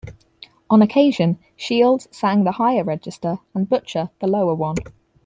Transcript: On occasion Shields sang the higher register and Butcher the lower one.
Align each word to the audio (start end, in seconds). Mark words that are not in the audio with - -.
On 0.67 0.81
occasion 0.81 1.37
Shields 1.55 2.07
sang 2.09 2.43
the 2.43 2.53
higher 2.53 2.83
register 2.83 3.37
and 3.53 3.69
Butcher 3.69 4.09
the 4.19 4.25
lower 4.25 4.55
one. 4.55 4.77